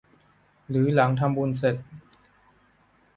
[0.69, 1.75] หรือหลังทำบุญเสร็จ